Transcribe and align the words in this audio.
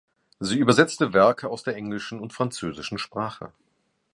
Sie 0.39 0.57
übersetzte 0.57 1.13
Werke 1.13 1.47
aus 1.47 1.61
der 1.61 1.75
englischen 1.75 2.21
und 2.21 2.33
französischen 2.33 2.97
Sprache. 2.97 3.51